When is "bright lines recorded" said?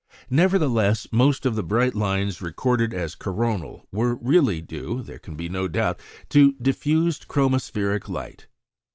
1.61-2.91